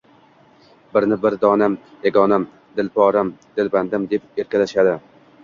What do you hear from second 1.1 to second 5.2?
«bir donam, yagonam, dilporam, dilbandim» deb erkalashadi.